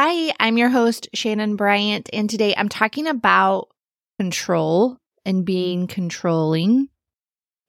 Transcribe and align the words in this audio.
Hi, 0.00 0.32
I'm 0.38 0.56
your 0.56 0.68
host, 0.68 1.08
Shannon 1.12 1.56
Bryant, 1.56 2.08
and 2.12 2.30
today 2.30 2.54
I'm 2.56 2.68
talking 2.68 3.08
about 3.08 3.66
control 4.16 4.96
and 5.24 5.44
being 5.44 5.88
controlling. 5.88 6.86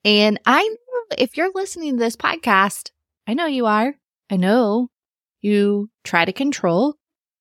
And 0.05 0.39
I 0.45 0.61
know 0.61 1.15
if 1.17 1.37
you're 1.37 1.49
listening 1.55 1.93
to 1.93 1.97
this 1.97 2.15
podcast, 2.15 2.91
I 3.25 3.33
know 3.33 3.47
you 3.47 3.65
are. 3.65 3.95
I 4.29 4.35
know 4.35 4.89
you 5.41 5.89
try 6.03 6.23
to 6.23 6.31
control. 6.31 6.97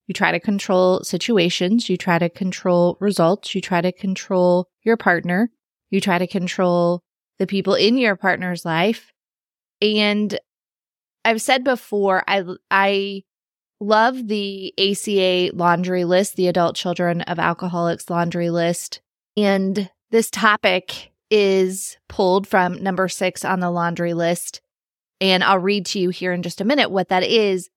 You 0.06 0.14
try 0.14 0.32
to 0.32 0.40
control 0.40 1.04
situations. 1.04 1.90
You 1.90 1.98
try 1.98 2.18
to 2.18 2.30
control 2.30 2.96
results. 2.98 3.54
You 3.54 3.60
try 3.60 3.82
to 3.82 3.92
control 3.92 4.70
your 4.84 4.96
partner. 4.96 5.50
You 5.90 6.00
try 6.00 6.16
to 6.16 6.26
control 6.26 7.02
the 7.38 7.46
people 7.46 7.74
in 7.74 7.98
your 7.98 8.16
partner's 8.16 8.64
life. 8.64 9.12
And 9.82 10.38
I've 11.26 11.42
said 11.42 11.62
before, 11.62 12.24
I, 12.26 12.42
I 12.70 13.24
love 13.80 14.28
the 14.28 14.74
ACA 14.78 15.54
laundry 15.54 16.04
list, 16.04 16.36
the 16.36 16.48
Adult 16.48 16.76
Children 16.76 17.22
of 17.22 17.38
Alcoholics 17.38 18.10
laundry 18.10 18.50
list. 18.50 19.00
And 19.36 19.90
this 20.10 20.30
topic 20.30 21.12
is 21.30 21.96
pulled 22.08 22.46
from 22.46 22.82
number 22.82 23.08
six 23.08 23.44
on 23.44 23.60
the 23.60 23.70
laundry 23.70 24.14
list. 24.14 24.60
And 25.20 25.44
I'll 25.44 25.58
read 25.58 25.86
to 25.86 25.98
you 25.98 26.10
here 26.10 26.32
in 26.32 26.42
just 26.42 26.60
a 26.60 26.64
minute 26.64 26.90
what 26.90 27.08
that 27.08 27.22
is. 27.22 27.68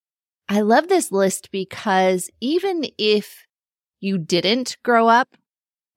I 0.47 0.61
love 0.61 0.87
this 0.87 1.11
list 1.11 1.51
because 1.51 2.29
even 2.39 2.85
if 2.97 3.45
you 3.99 4.17
didn't 4.17 4.77
grow 4.83 5.07
up 5.07 5.35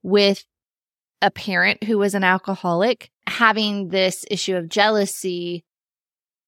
with 0.02 0.44
a 1.22 1.30
parent 1.30 1.84
who 1.84 1.98
was 1.98 2.14
an 2.14 2.24
alcoholic, 2.24 3.10
having 3.26 3.88
this 3.88 4.24
issue 4.30 4.56
of 4.56 4.68
jealousy, 4.68 5.64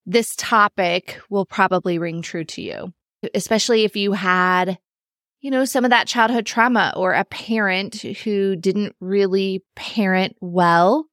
this 0.04 0.34
topic 0.36 1.20
will 1.30 1.46
probably 1.46 1.98
ring 1.98 2.22
true 2.22 2.44
to 2.44 2.62
you 2.62 2.92
especially 3.34 3.84
if 3.84 3.96
you 3.96 4.12
had, 4.12 4.78
you 5.40 5.50
know, 5.50 5.64
some 5.64 5.84
of 5.84 5.90
that 5.90 6.06
childhood 6.06 6.46
trauma 6.46 6.92
or 6.96 7.12
a 7.12 7.24
parent 7.24 7.96
who 7.96 8.56
didn't 8.56 8.94
really 9.00 9.64
parent 9.74 10.36
well. 10.40 11.06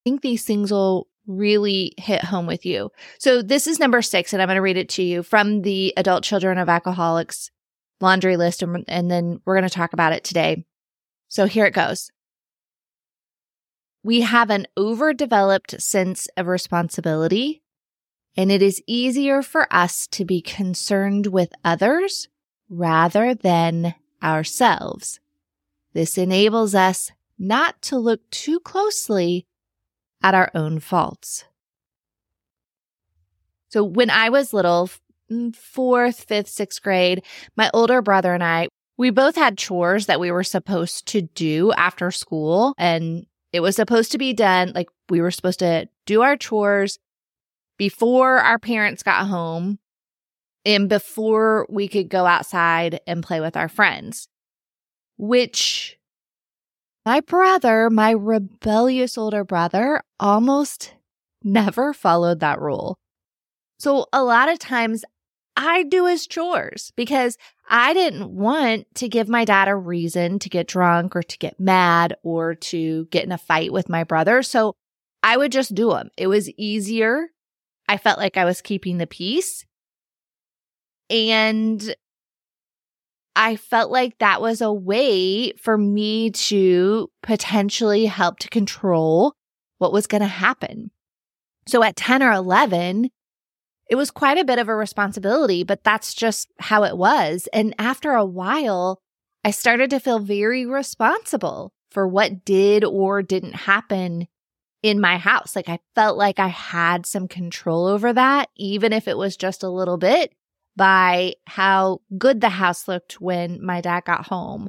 I 0.00 0.10
think 0.10 0.22
these 0.22 0.44
things 0.44 0.72
will 0.72 1.06
really 1.26 1.94
hit 1.98 2.24
home 2.24 2.46
with 2.46 2.66
you. 2.66 2.90
So 3.18 3.42
this 3.42 3.66
is 3.66 3.78
number 3.78 4.02
six, 4.02 4.32
and 4.32 4.42
I'm 4.42 4.48
going 4.48 4.56
to 4.56 4.62
read 4.62 4.76
it 4.76 4.88
to 4.90 5.02
you 5.02 5.22
from 5.22 5.62
the 5.62 5.92
Adult 5.96 6.24
Children 6.24 6.58
of 6.58 6.68
Alcoholics 6.68 7.50
laundry 8.00 8.36
list, 8.36 8.62
and, 8.62 8.84
and 8.88 9.10
then 9.10 9.40
we're 9.44 9.54
going 9.54 9.68
to 9.68 9.74
talk 9.74 9.92
about 9.92 10.12
it 10.12 10.24
today. 10.24 10.64
So 11.28 11.46
here 11.46 11.64
it 11.64 11.74
goes. 11.74 12.10
We 14.02 14.22
have 14.22 14.50
an 14.50 14.66
overdeveloped 14.76 15.80
sense 15.80 16.26
of 16.36 16.48
responsibility 16.48 17.61
and 18.36 18.50
it 18.50 18.62
is 18.62 18.82
easier 18.86 19.42
for 19.42 19.66
us 19.72 20.06
to 20.08 20.24
be 20.24 20.40
concerned 20.40 21.26
with 21.26 21.52
others 21.64 22.28
rather 22.68 23.34
than 23.34 23.94
ourselves. 24.22 25.20
This 25.92 26.16
enables 26.16 26.74
us 26.74 27.10
not 27.38 27.80
to 27.82 27.98
look 27.98 28.28
too 28.30 28.60
closely 28.60 29.46
at 30.22 30.34
our 30.34 30.50
own 30.54 30.78
faults. 30.78 31.44
So 33.68 33.82
when 33.82 34.10
I 34.10 34.28
was 34.28 34.52
little, 34.52 34.90
mm, 35.30 35.54
fourth, 35.54 36.24
fifth, 36.24 36.48
sixth 36.48 36.82
grade, 36.82 37.22
my 37.56 37.70
older 37.74 38.00
brother 38.00 38.32
and 38.32 38.44
I, 38.44 38.68
we 38.96 39.10
both 39.10 39.34
had 39.34 39.58
chores 39.58 40.06
that 40.06 40.20
we 40.20 40.30
were 40.30 40.44
supposed 40.44 41.06
to 41.08 41.22
do 41.22 41.72
after 41.72 42.10
school. 42.10 42.74
And 42.78 43.26
it 43.52 43.60
was 43.60 43.76
supposed 43.76 44.12
to 44.12 44.18
be 44.18 44.32
done. 44.32 44.72
Like 44.74 44.88
we 45.08 45.20
were 45.20 45.30
supposed 45.30 45.58
to 45.60 45.88
do 46.06 46.22
our 46.22 46.36
chores 46.36 46.98
before 47.82 48.38
our 48.38 48.60
parents 48.60 49.02
got 49.02 49.26
home 49.26 49.76
and 50.64 50.88
before 50.88 51.66
we 51.68 51.88
could 51.88 52.08
go 52.08 52.26
outside 52.26 53.00
and 53.08 53.24
play 53.24 53.40
with 53.40 53.56
our 53.56 53.68
friends, 53.68 54.28
which 55.18 55.98
my 57.04 57.18
brother, 57.18 57.90
my 57.90 58.12
rebellious 58.12 59.18
older 59.18 59.42
brother, 59.42 60.00
almost 60.20 60.94
never 61.42 61.92
followed 61.92 62.38
that 62.38 62.60
rule. 62.60 63.00
So 63.80 64.06
a 64.12 64.22
lot 64.22 64.48
of 64.48 64.60
times 64.60 65.04
I 65.56 65.82
do 65.82 66.06
his 66.06 66.28
chores 66.28 66.92
because 66.94 67.36
I 67.68 67.94
didn't 67.94 68.30
want 68.30 68.86
to 68.94 69.08
give 69.08 69.28
my 69.28 69.44
dad 69.44 69.66
a 69.66 69.74
reason 69.74 70.38
to 70.38 70.48
get 70.48 70.68
drunk 70.68 71.16
or 71.16 71.24
to 71.24 71.38
get 71.38 71.58
mad 71.58 72.14
or 72.22 72.54
to 72.54 73.06
get 73.06 73.24
in 73.24 73.32
a 73.32 73.38
fight 73.38 73.72
with 73.72 73.88
my 73.88 74.04
brother. 74.04 74.44
So 74.44 74.76
I 75.24 75.36
would 75.36 75.50
just 75.50 75.74
do 75.74 75.90
them. 75.90 76.10
It 76.16 76.28
was 76.28 76.48
easier 76.50 77.30
I 77.92 77.98
felt 77.98 78.18
like 78.18 78.38
I 78.38 78.46
was 78.46 78.62
keeping 78.62 78.96
the 78.96 79.06
peace. 79.06 79.66
And 81.10 81.94
I 83.36 83.56
felt 83.56 83.90
like 83.90 84.16
that 84.18 84.40
was 84.40 84.62
a 84.62 84.72
way 84.72 85.52
for 85.58 85.76
me 85.76 86.30
to 86.30 87.10
potentially 87.22 88.06
help 88.06 88.38
to 88.38 88.48
control 88.48 89.34
what 89.76 89.92
was 89.92 90.06
going 90.06 90.22
to 90.22 90.26
happen. 90.26 90.90
So 91.66 91.82
at 91.82 91.96
10 91.96 92.22
or 92.22 92.32
11, 92.32 93.10
it 93.90 93.96
was 93.96 94.10
quite 94.10 94.38
a 94.38 94.44
bit 94.46 94.58
of 94.58 94.70
a 94.70 94.74
responsibility, 94.74 95.62
but 95.62 95.84
that's 95.84 96.14
just 96.14 96.48
how 96.60 96.84
it 96.84 96.96
was. 96.96 97.46
And 97.52 97.74
after 97.78 98.12
a 98.12 98.24
while, 98.24 99.02
I 99.44 99.50
started 99.50 99.90
to 99.90 100.00
feel 100.00 100.18
very 100.18 100.64
responsible 100.64 101.74
for 101.90 102.08
what 102.08 102.46
did 102.46 102.84
or 102.84 103.20
didn't 103.20 103.54
happen 103.54 104.28
in 104.82 105.00
my 105.00 105.16
house. 105.16 105.54
Like 105.54 105.68
I 105.68 105.78
felt 105.94 106.16
like 106.16 106.38
I 106.38 106.48
had 106.48 107.06
some 107.06 107.28
control 107.28 107.86
over 107.86 108.12
that, 108.12 108.50
even 108.56 108.92
if 108.92 109.06
it 109.08 109.16
was 109.16 109.36
just 109.36 109.62
a 109.62 109.70
little 109.70 109.96
bit 109.96 110.34
by 110.76 111.34
how 111.46 112.00
good 112.18 112.40
the 112.40 112.48
house 112.48 112.88
looked 112.88 113.20
when 113.20 113.64
my 113.64 113.80
dad 113.80 114.04
got 114.04 114.26
home. 114.26 114.68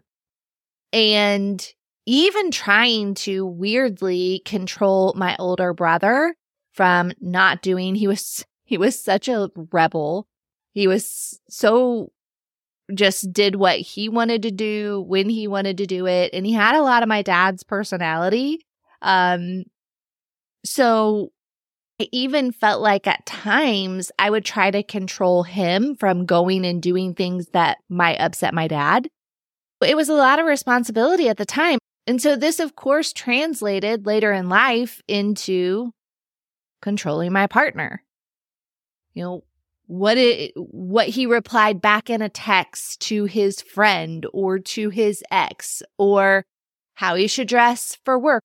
And 0.91 1.65
even 2.05 2.51
trying 2.51 3.15
to 3.15 3.45
weirdly 3.45 4.41
control 4.45 5.13
my 5.15 5.35
older 5.39 5.73
brother 5.73 6.35
from 6.73 7.13
not 7.19 7.61
doing, 7.61 7.95
he 7.95 8.07
was, 8.07 8.45
he 8.63 8.77
was 8.77 8.99
such 8.99 9.27
a 9.27 9.49
rebel. 9.71 10.27
He 10.73 10.87
was 10.87 11.39
so 11.49 12.11
just 12.93 13.31
did 13.31 13.55
what 13.55 13.79
he 13.79 14.09
wanted 14.09 14.43
to 14.43 14.51
do 14.51 15.03
when 15.07 15.29
he 15.29 15.47
wanted 15.47 15.77
to 15.77 15.85
do 15.85 16.05
it. 16.05 16.31
And 16.33 16.45
he 16.45 16.53
had 16.53 16.75
a 16.75 16.81
lot 16.83 17.01
of 17.01 17.09
my 17.09 17.21
dad's 17.21 17.63
personality. 17.63 18.65
Um, 19.01 19.63
so 20.65 21.31
I 21.99 22.07
even 22.11 22.51
felt 22.51 22.81
like 22.81 23.07
at 23.07 23.25
times 23.25 24.11
I 24.17 24.29
would 24.29 24.45
try 24.45 24.71
to 24.71 24.83
control 24.83 25.43
him 25.43 25.95
from 25.95 26.25
going 26.25 26.65
and 26.65 26.81
doing 26.81 27.13
things 27.13 27.47
that 27.49 27.77
might 27.89 28.17
upset 28.17 28.53
my 28.53 28.67
dad. 28.67 29.09
It 29.81 29.95
was 29.95 30.09
a 30.09 30.13
lot 30.13 30.39
of 30.39 30.45
responsibility 30.45 31.29
at 31.29 31.37
the 31.37 31.45
time. 31.45 31.79
And 32.07 32.21
so 32.21 32.35
this, 32.35 32.59
of 32.59 32.75
course, 32.75 33.13
translated 33.13 34.05
later 34.05 34.31
in 34.33 34.49
life 34.49 35.01
into 35.07 35.91
controlling 36.81 37.31
my 37.31 37.47
partner. 37.47 38.03
You 39.13 39.23
know, 39.23 39.43
what 39.87 40.17
it, 40.17 40.53
what 40.55 41.07
he 41.07 41.25
replied 41.25 41.81
back 41.81 42.09
in 42.09 42.21
a 42.21 42.29
text 42.29 42.99
to 43.01 43.25
his 43.25 43.61
friend 43.61 44.25
or 44.33 44.59
to 44.59 44.89
his 44.89 45.23
ex 45.29 45.83
or 45.97 46.45
how 46.95 47.15
he 47.15 47.27
should 47.27 47.47
dress 47.47 47.97
for 48.03 48.17
work 48.17 48.43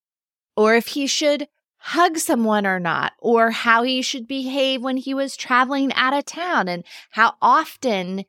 or 0.56 0.74
if 0.74 0.88
he 0.88 1.06
should 1.06 1.46
hug 1.78 2.18
someone 2.18 2.66
or 2.66 2.80
not, 2.80 3.12
or 3.18 3.50
how 3.50 3.82
he 3.82 4.02
should 4.02 4.26
behave 4.26 4.82
when 4.82 4.96
he 4.96 5.14
was 5.14 5.36
traveling 5.36 5.92
out 5.94 6.12
of 6.12 6.24
town 6.24 6.68
and 6.68 6.84
how 7.10 7.34
often 7.40 8.24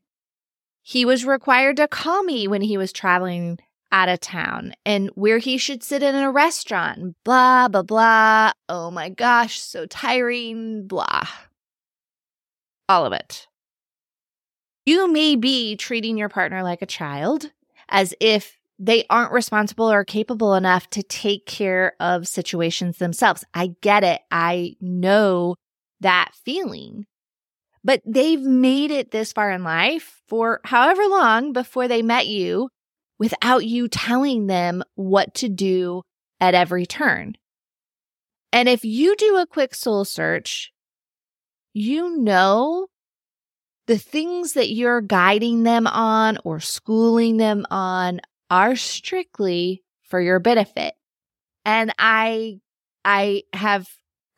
he 0.82 1.06
was 1.06 1.26
required 1.26 1.78
to 1.78 1.88
call 1.88 2.24
me 2.24 2.48
when 2.48 2.62
he 2.62 2.78
was 2.78 2.92
traveling 2.92 3.60
out 3.92 4.10
of 4.10 4.20
town 4.20 4.74
and 4.86 5.10
where 5.16 5.40
he 5.40 5.58
should 5.58 5.84
sit 5.84 6.04
in 6.04 6.16
a 6.16 6.32
restaurant, 6.32 7.16
blah, 7.24 7.68
blah, 7.68 7.82
blah. 7.82 8.52
Oh 8.68 8.92
my 8.92 9.10
gosh, 9.10 9.60
so 9.60 9.86
tiring, 9.86 10.88
blah. 10.88 11.28
All 12.88 13.06
of 13.06 13.14
it. 13.14 13.48
You 14.86 15.12
may 15.12 15.36
be 15.36 15.76
treating 15.76 16.18
your 16.18 16.30
partner 16.30 16.64
like 16.64 16.82
a 16.82 16.88
child, 16.88 17.52
as 17.90 18.14
if 18.20 18.59
they 18.80 19.06
aren't 19.10 19.34
responsible 19.34 19.92
or 19.92 20.06
capable 20.06 20.56
enough 20.56 20.90
to 20.92 21.04
take 21.04 21.46
care 21.46 21.94
of 22.00 22.28
situations 22.28 22.98
themselves. 22.98 23.44
I 23.54 23.76
get 23.82 24.06
it. 24.06 24.22
I 24.32 24.78
know 24.80 25.56
that 26.00 26.32
feeling. 26.46 27.06
But 27.84 28.02
they've 28.06 28.42
made 28.42 28.92
it 28.92 29.12
this 29.12 29.34
far 29.34 29.52
in 29.52 29.64
life 29.64 30.22
for 30.28 30.62
however 30.64 31.06
long 31.08 31.52
before 31.52 31.88
they 31.90 32.02
met 32.02 32.28
you 32.28 32.70
without 33.18 33.66
you 33.66 33.90
telling 33.90 34.48
them 34.48 34.82
what 34.96 35.34
to 35.36 35.50
do 35.50 36.04
at 36.40 36.56
every 36.56 36.86
turn. 36.86 37.34
And 38.54 38.70
if 38.70 38.86
you 38.86 39.16
do 39.18 39.38
a 39.38 39.48
quick 39.48 39.76
soul 39.76 40.06
search, 40.06 40.72
you 41.74 42.18
know 42.18 42.88
the 43.88 43.98
things 43.98 44.54
that 44.54 44.72
you're 44.72 45.02
guiding 45.02 45.64
them 45.64 45.86
on 45.86 46.38
or 46.46 46.60
schooling 46.60 47.38
them 47.38 47.66
on 47.70 48.22
are 48.50 48.76
strictly 48.76 49.84
for 50.04 50.20
your 50.20 50.40
benefit. 50.40 50.96
And 51.66 51.94
I, 52.00 52.60
I 53.06 53.44
have 53.54 53.88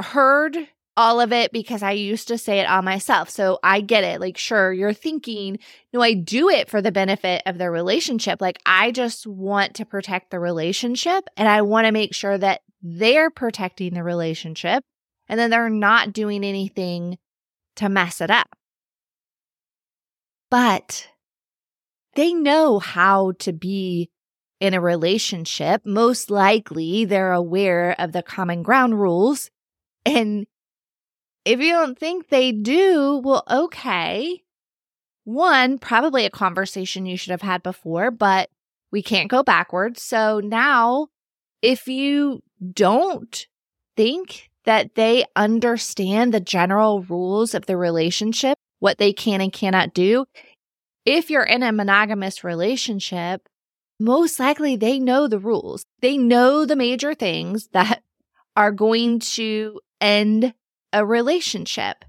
heard 0.01 0.57
all 0.97 1.21
of 1.21 1.31
it 1.31 1.51
because 1.51 1.81
I 1.81 1.91
used 1.91 2.27
to 2.27 2.37
say 2.37 2.59
it 2.59 2.67
on 2.67 2.83
myself. 2.83 3.29
So 3.29 3.59
I 3.63 3.81
get 3.81 4.03
it. 4.03 4.19
Like, 4.19 4.37
sure, 4.37 4.73
you're 4.73 4.93
thinking, 4.93 5.59
no, 5.93 6.01
I 6.01 6.13
do 6.13 6.49
it 6.49 6.69
for 6.69 6.81
the 6.81 6.91
benefit 6.91 7.41
of 7.45 7.57
the 7.57 7.71
relationship. 7.71 8.41
Like, 8.41 8.59
I 8.65 8.91
just 8.91 9.25
want 9.25 9.75
to 9.75 9.85
protect 9.85 10.31
the 10.31 10.39
relationship 10.39 11.23
and 11.37 11.47
I 11.47 11.61
want 11.61 11.87
to 11.87 11.91
make 11.91 12.13
sure 12.13 12.37
that 12.37 12.61
they're 12.81 13.29
protecting 13.29 13.93
the 13.93 14.03
relationship 14.03 14.83
and 15.29 15.39
then 15.39 15.49
they're 15.49 15.69
not 15.69 16.13
doing 16.13 16.43
anything 16.43 17.17
to 17.77 17.87
mess 17.87 18.19
it 18.19 18.29
up. 18.29 18.49
But 20.49 21.07
they 22.15 22.33
know 22.33 22.79
how 22.79 23.33
to 23.39 23.53
be 23.53 24.09
in 24.59 24.73
a 24.73 24.81
relationship. 24.81 25.81
Most 25.85 26.29
likely, 26.29 27.05
they're 27.05 27.33
aware 27.33 27.95
of 27.99 28.11
the 28.11 28.21
common 28.21 28.63
ground 28.63 28.99
rules. 28.99 29.49
And 30.05 30.45
if 31.45 31.59
you 31.59 31.73
don't 31.73 31.97
think 31.97 32.29
they 32.29 32.51
do, 32.51 33.21
well, 33.23 33.43
okay. 33.49 34.43
One, 35.23 35.79
probably 35.79 36.25
a 36.25 36.29
conversation 36.29 37.05
you 37.05 37.17
should 37.17 37.31
have 37.31 37.41
had 37.41 37.63
before, 37.63 38.11
but 38.11 38.49
we 38.91 39.01
can't 39.01 39.29
go 39.29 39.43
backwards. 39.43 40.01
So 40.01 40.39
now, 40.39 41.07
if 41.61 41.87
you 41.87 42.43
don't 42.73 43.47
think 43.95 44.49
that 44.65 44.95
they 44.95 45.25
understand 45.35 46.33
the 46.33 46.39
general 46.39 47.01
rules 47.03 47.55
of 47.55 47.65
the 47.65 47.77
relationship, 47.77 48.57
what 48.79 48.97
they 48.97 49.13
can 49.13 49.41
and 49.41 49.53
cannot 49.53 49.93
do, 49.93 50.25
if 51.05 51.29
you're 51.29 51.43
in 51.43 51.63
a 51.63 51.71
monogamous 51.71 52.43
relationship, 52.43 53.47
most 53.99 54.39
likely 54.39 54.75
they 54.75 54.99
know 54.99 55.27
the 55.27 55.39
rules. 55.39 55.85
They 56.01 56.17
know 56.17 56.65
the 56.65 56.75
major 56.75 57.13
things 57.13 57.67
that 57.73 58.03
are 58.55 58.71
going 58.71 59.19
to 59.19 59.79
end 59.99 60.53
a 60.91 61.05
relationship. 61.05 62.03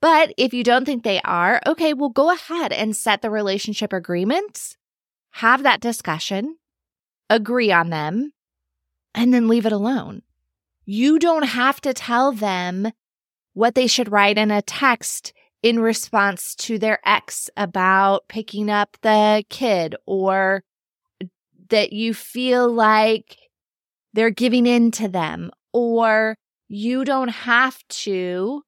But 0.00 0.34
if 0.36 0.52
you 0.52 0.62
don't 0.62 0.84
think 0.84 1.02
they 1.02 1.20
are, 1.22 1.60
okay, 1.66 1.94
well, 1.94 2.10
go 2.10 2.30
ahead 2.30 2.72
and 2.72 2.94
set 2.94 3.22
the 3.22 3.30
relationship 3.30 3.92
agreements, 3.92 4.76
have 5.30 5.62
that 5.62 5.80
discussion, 5.80 6.58
agree 7.30 7.72
on 7.72 7.90
them, 7.90 8.32
and 9.14 9.32
then 9.32 9.48
leave 9.48 9.64
it 9.64 9.72
alone. 9.72 10.22
You 10.84 11.18
don't 11.18 11.44
have 11.44 11.80
to 11.80 11.94
tell 11.94 12.30
them 12.32 12.92
what 13.54 13.74
they 13.74 13.86
should 13.86 14.12
write 14.12 14.36
in 14.36 14.50
a 14.50 14.62
text 14.62 15.32
in 15.66 15.80
response 15.80 16.54
to 16.54 16.78
their 16.78 17.00
ex 17.04 17.50
about 17.56 18.28
picking 18.28 18.70
up 18.70 18.96
the 19.02 19.42
kid 19.50 19.96
or 20.06 20.62
that 21.70 21.92
you 21.92 22.14
feel 22.14 22.72
like 22.72 23.36
they're 24.12 24.30
giving 24.30 24.64
in 24.64 24.92
to 24.92 25.08
them 25.08 25.50
or 25.72 26.36
you 26.68 27.04
don't 27.04 27.30
have 27.30 27.82
to 27.88 28.62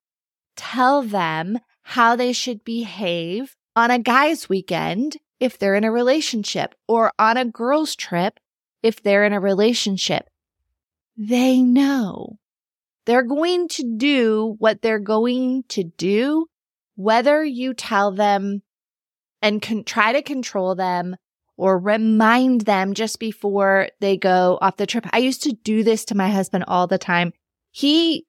tell 0.57 1.03
them 1.03 1.61
how 1.83 2.17
they 2.17 2.33
should 2.33 2.65
behave 2.65 3.55
on 3.77 3.93
a 3.93 4.01
guy's 4.01 4.49
weekend 4.49 5.19
if 5.39 5.57
they're 5.57 5.77
in 5.77 5.85
a 5.85 5.93
relationship 5.93 6.75
or 6.89 7.13
on 7.17 7.37
a 7.37 7.45
girl's 7.45 7.95
trip 7.95 8.41
if 8.83 9.05
they're 9.05 9.23
in 9.23 9.33
a 9.33 9.39
relationship. 9.39 10.29
They 11.17 11.63
know 11.63 12.41
they're 13.07 13.23
going 13.23 13.69
to 13.69 13.85
do 13.97 14.57
what 14.59 14.83
they're 14.83 14.99
going 14.99 15.63
to 15.69 15.85
do, 15.85 16.49
whether 16.99 17.45
you 17.45 17.75
tell 17.75 18.11
them 18.11 18.61
and 19.41 19.63
can 19.63 19.85
try 19.85 20.13
to 20.13 20.21
control 20.21 20.75
them 20.75 21.15
or 21.57 21.79
remind 21.79 22.63
them 22.63 22.93
just 22.93 23.21
before 23.21 23.89
they 24.01 24.17
go 24.17 24.59
off 24.61 24.79
the 24.79 24.87
trip. 24.87 25.07
I 25.13 25.19
used 25.19 25.45
to 25.45 25.53
do 25.53 25.85
this 25.85 26.05
to 26.07 26.17
my 26.17 26.29
husband 26.29 26.65
all 26.67 26.89
the 26.89 26.99
time. 26.99 27.33
He 27.71 28.27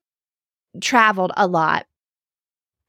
traveled 0.80 1.32
a 1.36 1.48
lot 1.48 1.88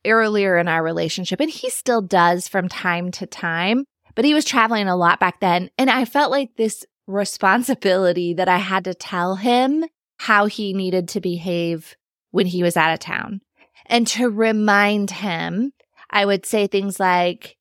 earlier 0.07 0.59
in 0.59 0.69
our 0.69 0.83
relationship, 0.83 1.41
and 1.41 1.51
he 1.51 1.71
still 1.71 2.03
does 2.03 2.47
from 2.47 2.69
time 2.69 3.11
to 3.13 3.27
time, 3.27 3.87
but 4.15 4.27
he 4.27 4.35
was 4.35 4.45
traveling 4.45 4.87
a 4.87 4.97
lot 4.97 5.19
back 5.19 5.41
then. 5.41 5.71
And 5.79 5.89
I 5.89 6.05
felt 6.05 6.31
like 6.31 6.57
this 6.57 6.85
responsibility 7.07 8.35
that 8.35 8.49
I 8.49 8.59
had 8.59 8.85
to 8.85 8.93
tell 8.93 9.37
him 9.37 9.87
how 10.19 10.45
he 10.45 10.75
needed 10.75 11.09
to 11.09 11.23
behave 11.23 11.97
when 12.33 12.45
he 12.45 12.63
was 12.63 12.77
out 12.77 12.93
of 12.93 12.99
town. 12.99 13.41
And 13.87 14.07
to 14.09 14.29
remind 14.31 15.11
him, 15.11 15.73
I 16.11 16.25
would 16.25 16.47
say 16.47 16.67
things 16.67 17.01
like, 17.01 17.57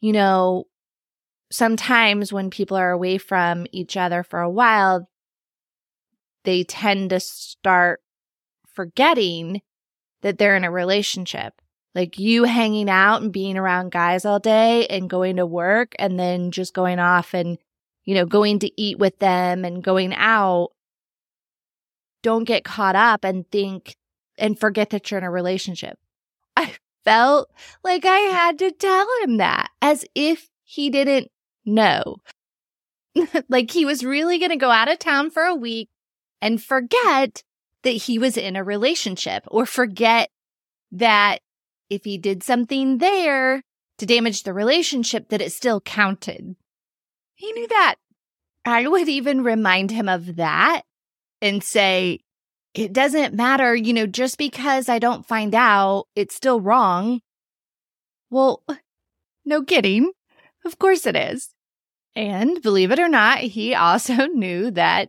you 0.00 0.12
know, 0.12 0.64
sometimes 1.50 2.32
when 2.32 2.50
people 2.50 2.76
are 2.76 2.90
away 2.90 3.18
from 3.18 3.66
each 3.72 3.96
other 3.96 4.22
for 4.22 4.40
a 4.40 4.50
while, 4.50 5.08
they 6.44 6.64
tend 6.64 7.10
to 7.10 7.20
start 7.20 8.00
forgetting 8.72 9.60
that 10.22 10.38
they're 10.38 10.56
in 10.56 10.64
a 10.64 10.70
relationship. 10.70 11.54
Like 11.94 12.18
you 12.18 12.44
hanging 12.44 12.88
out 12.88 13.20
and 13.20 13.32
being 13.32 13.56
around 13.56 13.90
guys 13.90 14.24
all 14.24 14.38
day 14.38 14.86
and 14.86 15.10
going 15.10 15.36
to 15.36 15.46
work 15.46 15.94
and 15.98 16.18
then 16.18 16.52
just 16.52 16.72
going 16.72 17.00
off 17.00 17.34
and, 17.34 17.58
you 18.04 18.14
know, 18.14 18.26
going 18.26 18.60
to 18.60 18.80
eat 18.80 18.98
with 18.98 19.18
them 19.18 19.64
and 19.64 19.82
going 19.82 20.14
out. 20.14 20.70
Don't 22.22 22.44
get 22.44 22.64
caught 22.64 22.96
up 22.96 23.24
and 23.24 23.50
think 23.50 23.96
and 24.40 24.58
forget 24.58 24.90
that 24.90 25.10
you're 25.10 25.18
in 25.18 25.24
a 25.24 25.30
relationship. 25.30 25.98
I 26.56 26.72
felt 27.04 27.50
like 27.84 28.04
I 28.04 28.20
mm. 28.20 28.32
had 28.32 28.58
to 28.58 28.70
tell 28.72 29.06
him 29.22 29.36
that 29.36 29.70
as 29.80 30.04
if 30.14 30.48
he 30.64 30.90
didn't 30.90 31.28
know. 31.64 32.16
like 33.48 33.70
he 33.70 33.84
was 33.84 34.04
really 34.04 34.38
going 34.38 34.50
to 34.50 34.56
go 34.56 34.70
out 34.70 34.90
of 34.90 34.98
town 34.98 35.30
for 35.30 35.42
a 35.42 35.54
week 35.54 35.88
and 36.40 36.62
forget 36.62 37.42
that 37.82 37.90
he 37.90 38.18
was 38.18 38.36
in 38.36 38.56
a 38.56 38.64
relationship 38.64 39.44
or 39.48 39.66
forget 39.66 40.30
that 40.92 41.40
if 41.88 42.04
he 42.04 42.18
did 42.18 42.42
something 42.42 42.98
there 42.98 43.62
to 43.98 44.06
damage 44.06 44.42
the 44.42 44.54
relationship, 44.54 45.28
that 45.28 45.42
it 45.42 45.52
still 45.52 45.80
counted. 45.80 46.56
He 47.34 47.52
knew 47.52 47.68
that. 47.68 47.96
I 48.64 48.86
would 48.86 49.08
even 49.08 49.42
remind 49.42 49.90
him 49.90 50.08
of 50.08 50.36
that 50.36 50.82
and 51.40 51.64
say, 51.64 52.20
it 52.74 52.92
doesn't 52.92 53.34
matter, 53.34 53.74
you 53.74 53.92
know, 53.92 54.06
just 54.06 54.38
because 54.38 54.88
I 54.88 54.98
don't 54.98 55.26
find 55.26 55.54
out, 55.54 56.06
it's 56.14 56.34
still 56.34 56.60
wrong. 56.60 57.20
Well, 58.30 58.62
no 59.44 59.62
kidding. 59.62 60.12
Of 60.64 60.78
course 60.78 61.06
it 61.06 61.16
is. 61.16 61.50
And 62.14 62.62
believe 62.62 62.90
it 62.90 62.98
or 62.98 63.08
not, 63.08 63.38
he 63.38 63.74
also 63.74 64.26
knew 64.26 64.70
that 64.72 65.08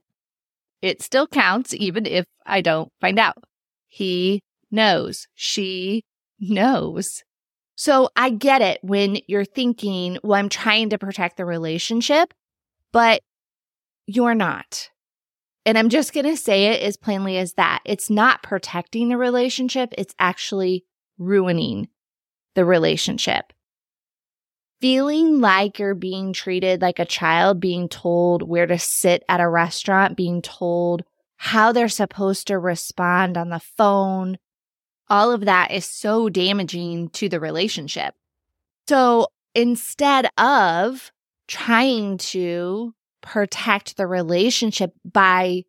it 0.82 1.02
still 1.02 1.28
counts 1.28 1.74
even 1.74 2.06
if 2.06 2.26
I 2.46 2.62
don't 2.62 2.92
find 3.00 3.20
out. 3.20 3.44
He 3.88 4.42
knows. 4.72 5.28
She 5.36 6.04
knows. 6.40 7.24
So 7.76 8.10
I 8.16 8.30
get 8.30 8.62
it 8.62 8.80
when 8.82 9.18
you're 9.28 9.46
thinking, 9.46 10.18
well, 10.24 10.40
I'm 10.40 10.50
trying 10.50 10.90
to 10.90 10.98
protect 10.98 11.38
the 11.38 11.46
relationship, 11.46 12.34
but 12.92 13.22
you're 14.08 14.36
not. 14.36 14.90
And 15.66 15.78
I'm 15.78 15.90
just 15.90 16.14
going 16.14 16.26
to 16.26 16.38
say 16.38 16.68
it 16.68 16.82
as 16.82 16.98
plainly 16.98 17.38
as 17.38 17.54
that. 17.54 17.82
It's 17.86 18.10
not 18.10 18.44
protecting 18.44 19.10
the 19.10 19.18
relationship. 19.18 19.94
It's 19.98 20.16
actually 20.20 20.86
ruining 21.18 21.88
the 22.56 22.66
relationship 22.66 23.54
feeling 24.82 25.40
like 25.40 25.78
you're 25.78 25.94
being 25.94 26.34
treated 26.34 26.82
like 26.82 26.98
a 27.00 27.06
child, 27.06 27.60
being 27.60 27.88
told 27.88 28.42
where 28.42 28.66
to 28.66 28.80
sit 28.80 29.24
at 29.30 29.40
a 29.40 29.48
restaurant, 29.48 30.18
being 30.18 30.42
told 30.42 31.04
how 31.38 31.72
they're 31.72 31.88
supposed 31.88 32.48
to 32.48 32.58
respond 32.58 33.38
on 33.38 33.50
the 33.50 33.60
phone. 33.60 34.38
All 35.08 35.32
of 35.32 35.46
that 35.46 35.72
is 35.72 35.86
so 35.86 36.30
damaging 36.30 37.10
to 37.10 37.30
the 37.30 37.40
relationship. 37.40 38.16
So 38.90 39.28
instead 39.54 40.28
of 40.38 41.12
trying 41.48 42.18
to 42.18 42.94
protect 43.22 43.98
the 43.98 44.08
relationship 44.08 44.94
by 45.06 45.64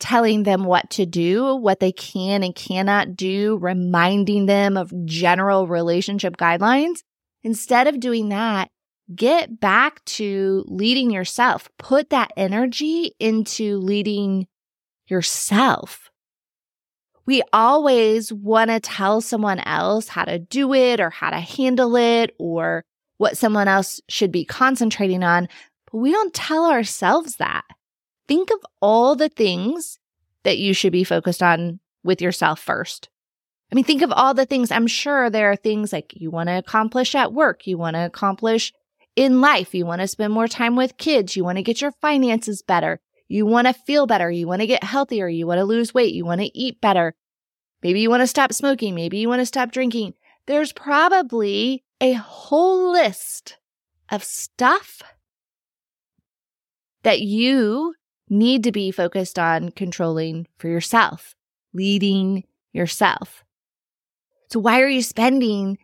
telling 0.00 0.42
them 0.42 0.64
what 0.64 0.90
to 0.90 1.06
do, 1.06 1.54
what 1.56 1.80
they 1.80 1.92
can 1.92 2.42
and 2.42 2.54
cannot 2.54 3.16
do, 3.16 3.56
reminding 3.58 4.46
them 4.46 4.76
of 4.76 4.92
general 5.06 5.66
relationship 5.66 6.36
guidelines, 6.36 7.00
Instead 7.44 7.86
of 7.86 8.00
doing 8.00 8.30
that, 8.30 8.70
get 9.14 9.60
back 9.60 10.02
to 10.06 10.64
leading 10.66 11.10
yourself. 11.10 11.68
Put 11.78 12.08
that 12.10 12.32
energy 12.38 13.12
into 13.20 13.76
leading 13.76 14.46
yourself. 15.06 16.10
We 17.26 17.42
always 17.52 18.32
want 18.32 18.70
to 18.70 18.80
tell 18.80 19.20
someone 19.20 19.60
else 19.60 20.08
how 20.08 20.24
to 20.24 20.38
do 20.38 20.72
it 20.72 21.00
or 21.00 21.10
how 21.10 21.30
to 21.30 21.38
handle 21.38 21.96
it 21.96 22.34
or 22.38 22.82
what 23.18 23.36
someone 23.36 23.68
else 23.68 24.00
should 24.08 24.32
be 24.32 24.44
concentrating 24.44 25.22
on, 25.22 25.48
we 25.94 26.10
don't 26.10 26.34
tell 26.34 26.66
ourselves 26.66 27.36
that. 27.36 27.64
Think 28.26 28.50
of 28.50 28.58
all 28.82 29.14
the 29.14 29.28
things 29.28 29.98
that 30.42 30.58
you 30.58 30.74
should 30.74 30.92
be 30.92 31.04
focused 31.04 31.42
on 31.42 31.80
with 32.02 32.20
yourself 32.20 32.60
first. 32.60 33.08
I 33.70 33.74
mean, 33.74 33.84
think 33.84 34.02
of 34.02 34.12
all 34.12 34.34
the 34.34 34.46
things. 34.46 34.70
I'm 34.70 34.86
sure 34.86 35.30
there 35.30 35.50
are 35.50 35.56
things 35.56 35.92
like 35.92 36.12
you 36.14 36.30
want 36.30 36.48
to 36.48 36.58
accomplish 36.58 37.14
at 37.14 37.32
work, 37.32 37.66
you 37.66 37.78
want 37.78 37.94
to 37.94 38.04
accomplish 38.04 38.72
in 39.16 39.40
life, 39.40 39.74
you 39.74 39.86
want 39.86 40.00
to 40.00 40.08
spend 40.08 40.32
more 40.32 40.48
time 40.48 40.76
with 40.76 40.96
kids, 40.96 41.36
you 41.36 41.44
want 41.44 41.56
to 41.56 41.62
get 41.62 41.80
your 41.80 41.92
finances 41.92 42.62
better, 42.62 43.00
you 43.28 43.46
want 43.46 43.66
to 43.66 43.72
feel 43.72 44.06
better, 44.06 44.30
you 44.30 44.46
want 44.46 44.60
to 44.60 44.66
get 44.66 44.84
healthier, 44.84 45.28
you 45.28 45.46
want 45.46 45.58
to 45.58 45.64
lose 45.64 45.94
weight, 45.94 46.14
you 46.14 46.24
want 46.24 46.40
to 46.40 46.58
eat 46.58 46.80
better. 46.80 47.14
Maybe 47.82 48.00
you 48.00 48.10
want 48.10 48.22
to 48.22 48.26
stop 48.26 48.52
smoking. 48.52 48.94
Maybe 48.94 49.18
you 49.18 49.28
want 49.28 49.40
to 49.40 49.46
stop 49.46 49.70
drinking. 49.70 50.14
There's 50.46 50.72
probably 50.72 51.84
a 52.00 52.14
whole 52.14 52.90
list 52.92 53.58
of 54.10 54.24
stuff 54.24 55.02
that 57.04 57.20
you 57.20 57.94
need 58.28 58.64
to 58.64 58.72
be 58.72 58.90
focused 58.90 59.38
on 59.38 59.70
controlling 59.70 60.46
for 60.58 60.68
yourself, 60.68 61.34
leading 61.72 62.44
yourself. 62.72 63.44
So 64.50 64.58
why 64.58 64.80
are 64.80 64.88
you 64.88 65.02
spending 65.02 65.78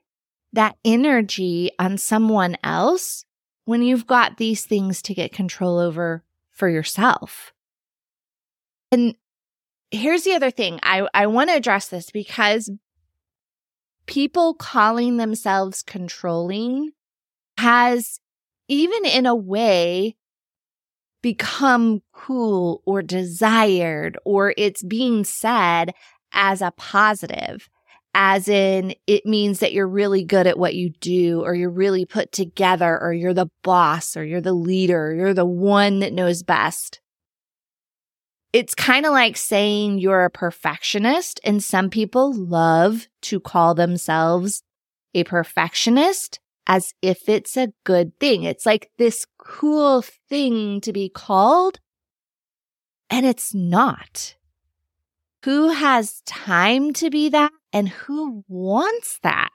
that 0.52 0.76
energy 0.84 1.70
on 1.78 1.98
someone 1.98 2.56
else 2.64 3.24
when 3.64 3.82
you've 3.82 4.06
got 4.06 4.38
these 4.38 4.64
things 4.64 5.00
to 5.02 5.14
get 5.14 5.32
control 5.32 5.78
over 5.78 6.24
for 6.50 6.68
yourself? 6.68 7.52
And 8.90 9.14
here's 9.90 10.24
the 10.24 10.34
other 10.34 10.50
thing. 10.50 10.80
I, 10.82 11.06
I 11.14 11.26
want 11.26 11.50
to 11.50 11.56
address 11.56 11.88
this 11.88 12.10
because 12.10 12.70
people 14.06 14.54
calling 14.54 15.18
themselves 15.18 15.82
controlling 15.82 16.92
has, 17.58 18.20
even 18.68 19.04
in 19.04 19.26
a 19.26 19.34
way, 19.34 20.16
become 21.22 22.02
cool 22.12 22.82
or 22.84 23.02
desired, 23.02 24.18
or 24.24 24.54
it's 24.56 24.82
being 24.82 25.24
said 25.24 25.92
as 26.32 26.62
a 26.62 26.72
positive, 26.76 27.68
as 28.14 28.48
in 28.48 28.94
it 29.06 29.26
means 29.26 29.60
that 29.60 29.72
you're 29.72 29.86
really 29.86 30.24
good 30.24 30.46
at 30.46 30.58
what 30.58 30.74
you 30.74 30.90
do, 31.00 31.42
or 31.42 31.54
you're 31.54 31.70
really 31.70 32.04
put 32.04 32.32
together, 32.32 32.98
or 33.00 33.12
you're 33.12 33.34
the 33.34 33.50
boss, 33.62 34.16
or 34.16 34.24
you're 34.24 34.40
the 34.40 34.52
leader, 34.52 35.08
or 35.08 35.14
you're 35.14 35.34
the 35.34 35.44
one 35.44 36.00
that 36.00 36.12
knows 36.12 36.42
best. 36.42 37.00
It's 38.52 38.74
kind 38.74 39.06
of 39.06 39.12
like 39.12 39.36
saying 39.36 39.98
you're 39.98 40.24
a 40.24 40.30
perfectionist, 40.30 41.40
and 41.44 41.62
some 41.62 41.88
people 41.88 42.32
love 42.34 43.06
to 43.22 43.38
call 43.38 43.74
themselves 43.74 44.62
a 45.14 45.22
perfectionist 45.24 46.40
as 46.70 46.94
if 47.02 47.28
it's 47.28 47.56
a 47.56 47.72
good 47.82 48.16
thing. 48.20 48.44
It's 48.44 48.64
like 48.64 48.92
this 48.96 49.26
cool 49.38 50.02
thing 50.28 50.80
to 50.82 50.92
be 50.92 51.08
called, 51.08 51.80
and 53.10 53.26
it's 53.26 53.52
not. 53.52 54.36
Who 55.44 55.70
has 55.70 56.22
time 56.26 56.92
to 56.92 57.10
be 57.10 57.28
that 57.30 57.50
and 57.72 57.88
who 57.88 58.44
wants 58.46 59.18
that? 59.24 59.50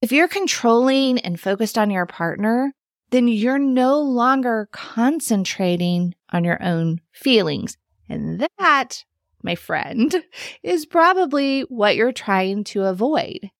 If 0.00 0.12
you're 0.12 0.28
controlling 0.28 1.18
and 1.18 1.40
focused 1.40 1.76
on 1.76 1.90
your 1.90 2.06
partner, 2.06 2.72
then 3.10 3.26
you're 3.26 3.58
no 3.58 4.00
longer 4.00 4.68
concentrating 4.70 6.14
on 6.32 6.44
your 6.44 6.62
own 6.62 7.00
feelings. 7.10 7.76
And 8.08 8.46
that, 8.58 9.04
my 9.42 9.56
friend, 9.56 10.14
is 10.62 10.86
probably 10.86 11.62
what 11.62 11.96
you're 11.96 12.12
trying 12.12 12.62
to 12.64 12.84
avoid 12.84 13.50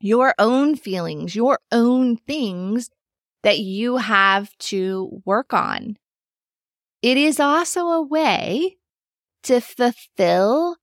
your 0.00 0.34
own 0.38 0.76
feelings, 0.76 1.34
your 1.34 1.58
own 1.72 2.16
things 2.16 2.90
that 3.42 3.58
you 3.58 3.96
have 3.96 4.56
to 4.58 5.22
work 5.24 5.52
on. 5.52 5.96
It 7.02 7.16
is 7.16 7.38
also 7.38 7.88
a 7.88 8.02
way 8.02 8.76
to 9.44 9.60
fulfill 9.60 10.76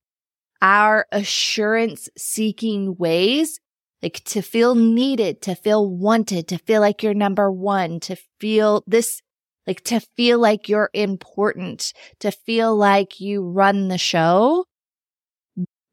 our 0.62 1.06
assurance 1.12 2.10
seeking 2.18 2.96
ways, 2.98 3.60
like 4.02 4.24
to 4.26 4.42
feel 4.42 4.76
needed, 4.76 5.42
to 5.44 5.56
feel 5.56 5.90
wanted, 5.90 6.48
to 6.48 6.58
feel 6.58 6.82
like 6.82 7.04
you're 7.04 7.14
number 7.14 7.52
one, 7.52 8.00
to 8.02 8.16
feel 8.40 8.84
this, 8.88 9.22
like 9.68 9.82
to 9.84 10.00
feel 10.16 10.40
like 10.40 10.70
you're 10.70 10.90
important, 10.94 11.94
to 12.20 12.32
feel 12.32 12.76
like 12.76 13.20
you 13.20 13.44
run 13.44 13.90
the 13.90 13.98
show. 13.98 14.66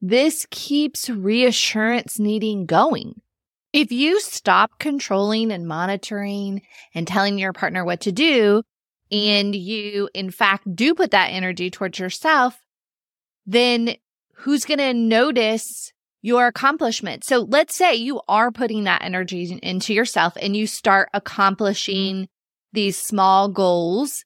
This 0.04 0.46
keeps 0.50 1.08
reassurance 1.08 2.18
needing 2.18 2.66
going. 2.66 3.20
If 3.72 3.92
you 3.92 4.20
stop 4.20 4.72
controlling 4.80 5.52
and 5.52 5.66
monitoring 5.66 6.62
and 6.92 7.06
telling 7.06 7.38
your 7.38 7.52
partner 7.52 7.84
what 7.84 8.00
to 8.02 8.12
do, 8.12 8.64
and 9.12 9.54
you 9.54 10.08
in 10.12 10.30
fact 10.30 10.74
do 10.74 10.94
put 10.94 11.12
that 11.12 11.28
energy 11.28 11.70
towards 11.70 12.00
yourself, 12.00 12.60
then 13.46 13.94
who's 14.34 14.64
going 14.64 14.78
to 14.78 14.92
notice 14.92 15.92
your 16.20 16.48
accomplishment? 16.48 17.22
So 17.22 17.38
let's 17.38 17.74
say 17.74 17.94
you 17.94 18.22
are 18.28 18.50
putting 18.50 18.84
that 18.84 19.02
energy 19.04 19.58
into 19.62 19.94
yourself 19.94 20.34
and 20.40 20.56
you 20.56 20.66
start 20.66 21.10
accomplishing 21.14 22.28
these 22.72 22.98
small 22.98 23.48
goals 23.48 24.24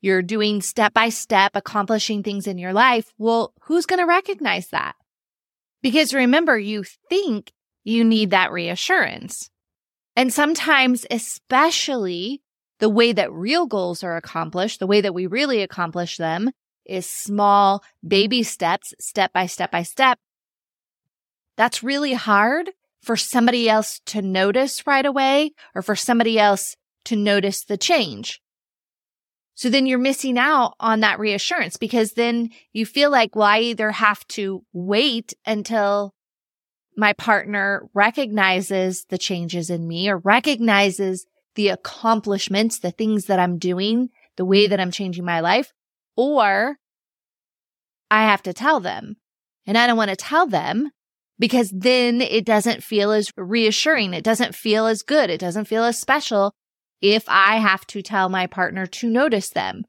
you're 0.00 0.22
doing 0.22 0.62
step 0.62 0.94
by 0.94 1.08
step, 1.08 1.52
accomplishing 1.54 2.22
things 2.22 2.46
in 2.46 2.58
your 2.58 2.72
life. 2.72 3.12
Well, 3.18 3.52
who's 3.62 3.86
going 3.86 3.98
to 3.98 4.06
recognize 4.06 4.68
that? 4.68 4.94
Because 5.82 6.14
remember, 6.14 6.58
you 6.58 6.84
think 7.08 7.52
you 7.84 8.04
need 8.04 8.30
that 8.30 8.52
reassurance. 8.52 9.50
And 10.16 10.32
sometimes, 10.32 11.06
especially 11.10 12.42
the 12.80 12.88
way 12.88 13.12
that 13.12 13.32
real 13.32 13.66
goals 13.66 14.02
are 14.02 14.16
accomplished, 14.16 14.80
the 14.80 14.86
way 14.86 15.00
that 15.00 15.14
we 15.14 15.26
really 15.26 15.62
accomplish 15.62 16.16
them 16.16 16.50
is 16.84 17.08
small 17.08 17.82
baby 18.06 18.42
steps, 18.42 18.94
step 18.98 19.32
by 19.32 19.46
step 19.46 19.70
by 19.70 19.82
step. 19.82 20.18
That's 21.56 21.82
really 21.82 22.14
hard 22.14 22.70
for 23.02 23.16
somebody 23.16 23.68
else 23.68 24.00
to 24.06 24.22
notice 24.22 24.86
right 24.86 25.06
away 25.06 25.52
or 25.74 25.82
for 25.82 25.96
somebody 25.96 26.38
else 26.38 26.76
to 27.04 27.16
notice 27.16 27.64
the 27.64 27.76
change. 27.76 28.40
So 29.58 29.68
then 29.68 29.86
you're 29.86 29.98
missing 29.98 30.38
out 30.38 30.74
on 30.78 31.00
that 31.00 31.18
reassurance 31.18 31.76
because 31.76 32.12
then 32.12 32.50
you 32.72 32.86
feel 32.86 33.10
like, 33.10 33.34
well, 33.34 33.48
I 33.48 33.58
either 33.58 33.90
have 33.90 34.24
to 34.28 34.62
wait 34.72 35.34
until 35.44 36.14
my 36.96 37.12
partner 37.12 37.88
recognizes 37.92 39.04
the 39.06 39.18
changes 39.18 39.68
in 39.68 39.88
me 39.88 40.08
or 40.08 40.18
recognizes 40.18 41.26
the 41.56 41.70
accomplishments, 41.70 42.78
the 42.78 42.92
things 42.92 43.24
that 43.24 43.40
I'm 43.40 43.58
doing, 43.58 44.10
the 44.36 44.44
way 44.44 44.68
that 44.68 44.78
I'm 44.78 44.92
changing 44.92 45.24
my 45.24 45.40
life, 45.40 45.72
or 46.14 46.76
I 48.12 48.26
have 48.26 48.44
to 48.44 48.52
tell 48.52 48.78
them. 48.78 49.16
And 49.66 49.76
I 49.76 49.88
don't 49.88 49.96
want 49.96 50.10
to 50.10 50.16
tell 50.16 50.46
them 50.46 50.92
because 51.36 51.72
then 51.74 52.20
it 52.20 52.44
doesn't 52.44 52.84
feel 52.84 53.10
as 53.10 53.32
reassuring. 53.36 54.14
It 54.14 54.22
doesn't 54.22 54.54
feel 54.54 54.86
as 54.86 55.02
good. 55.02 55.30
It 55.30 55.40
doesn't 55.40 55.64
feel 55.64 55.82
as 55.82 55.98
special 55.98 56.54
if 57.00 57.24
I 57.28 57.56
have 57.56 57.86
to 57.88 58.02
tell 58.02 58.28
my 58.28 58.46
partner 58.46 58.86
to 58.86 59.08
notice 59.08 59.50
them. 59.50 59.84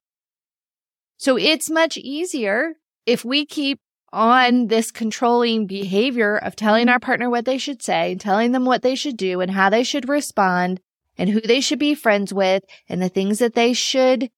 So 1.18 1.38
it's 1.38 1.70
much 1.70 1.98
easier 1.98 2.76
if 3.06 3.26
we 3.26 3.46
keep 3.46 3.80
on 4.12 4.68
this 4.68 4.92
controlling 4.92 5.68
behavior 5.68 6.38
of 6.38 6.56
telling 6.56 6.90
our 6.90 7.00
partner 7.00 7.30
what 7.30 7.46
they 7.46 7.58
should 7.58 7.82
say, 7.82 8.16
telling 8.16 8.52
them 8.52 8.66
what 8.66 8.82
they 8.82 8.96
should 8.96 9.18
do 9.18 9.42
and 9.42 9.52
how 9.52 9.70
they 9.70 9.84
should 9.84 10.10
respond 10.10 10.80
and 11.18 11.30
who 11.30 11.42
they 11.42 11.62
should 11.62 11.80
be 11.80 11.94
friends 11.94 12.34
with 12.34 12.64
and 12.88 13.02
the 13.02 13.10
things 13.10 13.40
that 13.40 13.54
they 13.54 13.74
should 13.74 14.30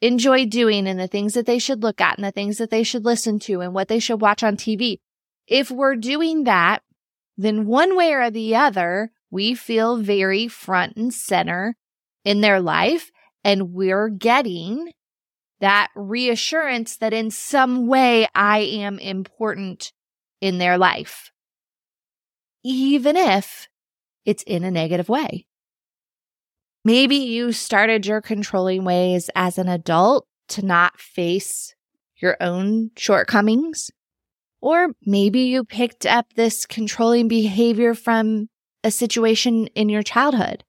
enjoy 0.00 0.46
doing 0.46 0.86
and 0.86 0.98
the 0.98 1.08
things 1.08 1.34
that 1.34 1.46
they 1.46 1.58
should 1.58 1.82
look 1.82 2.00
at 2.00 2.16
and 2.16 2.24
the 2.24 2.30
things 2.30 2.58
that 2.58 2.70
they 2.70 2.82
should 2.82 3.04
listen 3.04 3.38
to 3.38 3.60
and 3.60 3.74
what 3.74 3.88
they 3.88 3.98
should 3.98 4.20
watch 4.20 4.42
on 4.42 4.56
TV. 4.56 4.98
If 5.46 5.70
we're 5.70 5.96
doing 5.96 6.44
that, 6.44 6.82
then 7.36 7.66
one 7.66 7.96
way 7.96 8.12
or 8.12 8.30
the 8.30 8.54
other, 8.54 9.10
we 9.30 9.54
feel 9.54 9.96
very 9.96 10.48
front 10.48 10.96
and 10.96 11.12
center 11.12 11.76
in 12.24 12.40
their 12.40 12.60
life 12.60 13.10
and 13.44 13.72
we're 13.72 14.08
getting 14.08 14.92
that 15.60 15.88
reassurance 15.94 16.96
that 16.96 17.12
in 17.12 17.30
some 17.30 17.86
way 17.86 18.26
I 18.34 18.60
am 18.60 18.98
important 18.98 19.92
in 20.40 20.58
their 20.58 20.78
life, 20.78 21.30
even 22.64 23.16
if 23.16 23.68
it's 24.24 24.42
in 24.44 24.64
a 24.64 24.70
negative 24.70 25.08
way. 25.08 25.46
Maybe 26.82 27.16
you 27.16 27.52
started 27.52 28.06
your 28.06 28.22
controlling 28.22 28.84
ways 28.84 29.28
as 29.34 29.58
an 29.58 29.68
adult 29.68 30.26
to 30.48 30.64
not 30.64 30.98
face 30.98 31.74
your 32.16 32.36
own 32.40 32.90
shortcomings. 32.96 33.90
Or 34.62 34.88
maybe 35.04 35.40
you 35.40 35.64
picked 35.64 36.06
up 36.06 36.34
this 36.34 36.66
controlling 36.66 37.28
behavior 37.28 37.94
from 37.94 38.48
a 38.82 38.90
situation 38.90 39.66
in 39.68 39.88
your 39.88 40.02
childhood. 40.02 40.64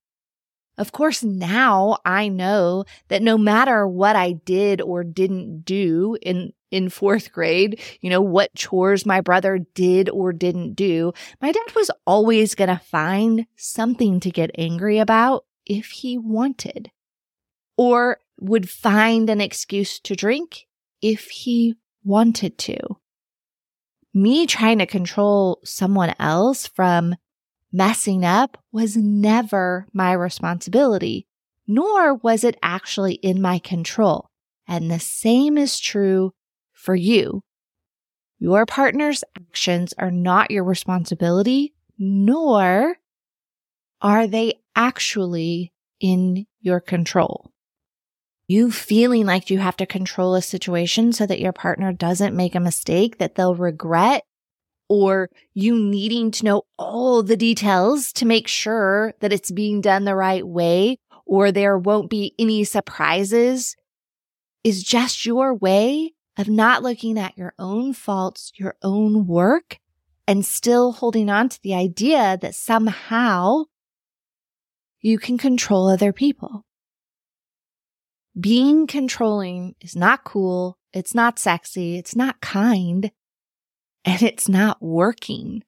Of 0.78 0.92
course, 0.92 1.22
now 1.24 1.98
I 2.06 2.28
know 2.30 2.86
that 3.10 3.22
no 3.22 3.38
matter 3.38 3.88
what 3.88 4.16
I 4.16 4.32
did 4.32 4.82
or 4.82 5.04
didn't 5.04 5.64
do 5.64 6.18
in, 6.22 6.54
in 6.72 6.90
fourth 6.90 7.32
grade, 7.32 7.80
you 8.00 8.10
know, 8.10 8.22
what 8.22 8.56
chores 8.56 9.06
my 9.06 9.22
brother 9.22 9.60
did 9.76 10.10
or 10.10 10.32
didn't 10.32 10.74
do, 10.74 11.14
my 11.42 11.52
dad 11.52 11.76
was 11.76 11.92
always 12.08 12.56
going 12.56 12.70
to 12.70 12.82
find 12.84 13.46
something 13.58 14.20
to 14.22 14.32
get 14.32 14.52
angry 14.58 14.98
about 14.98 15.46
if 15.66 15.88
he 15.88 16.18
wanted, 16.18 16.90
or 17.78 18.20
would 18.40 18.70
find 18.70 19.30
an 19.30 19.42
excuse 19.42 20.00
to 20.00 20.16
drink 20.16 20.68
if 21.02 21.30
he 21.30 21.76
wanted 22.04 22.58
to. 22.58 22.78
Me 24.14 24.46
trying 24.46 24.80
to 24.80 24.86
control 24.86 25.60
someone 25.64 26.14
else 26.20 26.68
from 26.68 27.16
messing 27.72 28.26
up 28.26 28.58
was 28.72 28.98
never 28.98 29.88
my 29.94 30.12
responsibility, 30.12 31.28
nor 31.68 32.16
was 32.16 32.44
it 32.44 32.58
actually 32.62 33.14
in 33.16 33.42
my 33.42 33.60
control. 33.60 34.30
And 34.68 34.90
the 34.90 35.00
same 35.00 35.58
is 35.58 35.80
true 35.80 36.34
for 36.74 36.96
you. 36.96 37.44
Your 38.40 38.66
partner's 38.66 39.24
actions 39.38 39.94
are 39.98 40.12
not 40.12 40.52
your 40.52 40.64
responsibility, 40.64 41.74
nor 41.98 42.98
are 44.02 44.28
they 44.28 44.56
actually 44.76 45.72
in 46.00 46.48
your 46.60 46.80
control. 46.80 47.52
You 48.48 48.72
feeling 48.72 49.26
like 49.26 49.50
you 49.50 49.60
have 49.60 49.78
to 49.78 49.86
control 49.86 50.36
a 50.36 50.42
situation 50.42 51.14
so 51.14 51.26
that 51.26 51.40
your 51.40 51.54
partner 51.54 51.94
doesn't 51.94 52.36
make 52.36 52.56
a 52.56 52.60
mistake 52.60 53.20
that 53.20 53.36
they'll 53.36 53.56
regret, 53.56 54.24
or 54.92 55.30
you 55.54 55.80
needing 55.80 56.32
to 56.32 56.44
know 56.44 56.64
all 56.78 57.24
the 57.24 57.38
details 57.38 58.12
to 58.12 58.26
make 58.26 58.46
sure 58.46 59.14
that 59.22 59.32
it's 59.32 59.50
being 59.50 59.80
done 59.80 60.04
the 60.04 60.18
right 60.18 60.46
way, 60.46 60.98
or 61.26 61.50
there 61.50 61.78
won't 61.78 62.10
be 62.10 62.36
any 62.38 62.66
surprises, 62.66 63.78
is 64.66 64.84
just 64.84 65.26
your 65.26 65.56
way 65.56 66.12
of 66.38 66.50
not 66.50 66.84
looking 66.84 67.18
at 67.18 67.38
your 67.38 67.54
own 67.58 67.94
faults, 67.94 68.52
your 68.56 68.76
own 68.84 69.28
work, 69.28 69.80
and 70.28 70.46
still 70.46 70.92
holding 70.92 71.30
on 71.30 71.48
to 71.48 71.60
the 71.64 71.74
idea 71.74 72.38
that 72.42 72.54
somehow 72.54 73.64
you 75.00 75.18
can 75.18 75.38
control 75.38 75.88
other 75.88 76.12
people. 76.12 76.66
Being 78.38 78.88
controlling 78.88 79.76
is 79.80 79.96
not 79.96 80.26
cool. 80.26 80.78
It's 80.92 81.16
not 81.16 81.40
sexy. 81.40 81.98
It's 81.98 82.14
not 82.14 82.42
kind. 82.42 83.10
And 84.06 84.22
it's 84.24 84.50
not 84.50 84.82
working. 84.82 85.64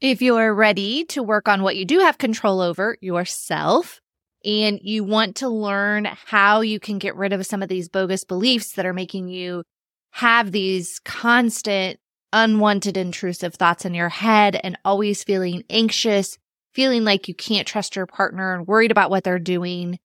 If 0.00 0.22
you're 0.22 0.54
ready 0.54 1.04
to 1.06 1.22
work 1.22 1.48
on 1.48 1.62
what 1.62 1.76
you 1.76 1.84
do 1.84 2.00
have 2.00 2.18
control 2.18 2.60
over 2.60 2.96
yourself, 3.00 4.00
and 4.46 4.78
you 4.82 5.02
want 5.02 5.36
to 5.36 5.48
learn 5.48 6.06
how 6.26 6.60
you 6.60 6.78
can 6.78 6.98
get 6.98 7.16
rid 7.16 7.32
of 7.32 7.44
some 7.44 7.62
of 7.62 7.68
these 7.68 7.88
bogus 7.88 8.22
beliefs 8.22 8.72
that 8.72 8.86
are 8.86 8.92
making 8.92 9.28
you 9.28 9.64
have 10.12 10.52
these 10.52 11.00
constant, 11.00 11.98
unwanted, 12.32 12.96
intrusive 12.96 13.54
thoughts 13.54 13.84
in 13.84 13.92
your 13.92 14.08
head 14.08 14.58
and 14.62 14.78
always 14.84 15.24
feeling 15.24 15.64
anxious, 15.68 16.38
feeling 16.72 17.04
like 17.04 17.28
you 17.28 17.34
can't 17.34 17.66
trust 17.66 17.96
your 17.96 18.06
partner 18.06 18.54
and 18.54 18.66
worried 18.66 18.92
about 18.92 19.10
what 19.10 19.24
they're 19.24 19.38
doing, 19.38 19.98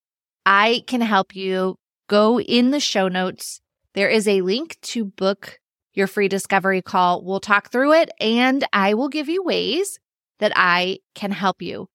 I 0.46 0.84
can 0.88 1.02
help 1.02 1.36
you. 1.36 1.76
Go 2.10 2.42
in 2.42 2.72
the 2.72 2.80
show 2.80 3.08
notes. 3.08 3.62
There 3.94 4.10
is 4.10 4.28
a 4.28 4.42
link 4.42 4.78
to 4.82 5.06
book 5.06 5.61
your 5.94 6.08
free 6.08 6.28
discovery 6.28 6.82
call. 6.82 7.24
We'll 7.24 7.40
talk 7.40 7.72
through 7.72 7.94
it 7.94 8.10
and 8.20 8.66
I 8.74 8.94
will 8.94 9.10
give 9.10 9.30
you 9.30 9.44
ways 9.44 10.00
that 10.40 10.54
I 10.56 11.00
can 11.16 11.32
help 11.32 11.62
you. 11.62 11.88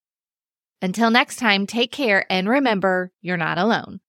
Until 0.83 1.11
next 1.11 1.37
time, 1.37 1.67
take 1.67 1.91
care 1.91 2.27
and 2.31 2.49
remember 2.49 3.13
you're 3.23 3.37
not 3.37 3.59
alone. 3.59 4.01